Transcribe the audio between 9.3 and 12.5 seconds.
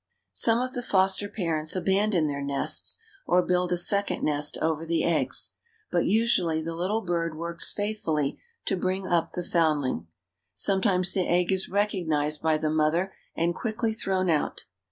the foundling. Sometimes the egg is recognized